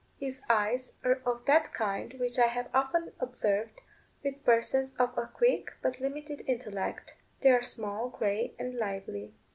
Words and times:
His 0.19 0.41
eyes 0.49 0.93
are 1.03 1.21
of 1.27 1.45
that 1.45 1.75
kind 1.75 2.13
which 2.19 2.39
I 2.39 2.47
have 2.47 2.71
often 2.73 3.11
observed 3.19 3.81
with 4.23 4.43
persons 4.43 4.95
of 4.95 5.15
a 5.15 5.27
quick, 5.27 5.73
but 5.83 5.99
limited 5.99 6.43
intellect 6.47 7.17
they 7.41 7.51
are 7.51 7.61
small, 7.61 8.09
grey, 8.09 8.55
and 8.57 8.73
lively. 8.73 9.35